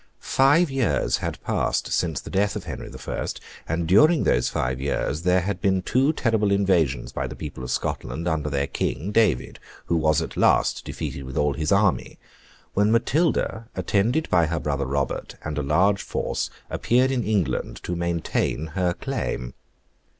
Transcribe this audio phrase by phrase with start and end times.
[0.33, 5.21] Five years had passed since the death of Henry the First—and during those five years
[5.21, 9.59] there had been two terrible invasions by the people of Scotland under their King, David,
[9.85, 15.35] who was at last defeated with all his army—when Matilda, attended by her brother Robert
[15.43, 19.53] and a large force, appeared in England to maintain her claim.